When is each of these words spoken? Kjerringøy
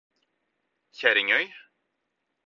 Kjerringøy 0.97 1.47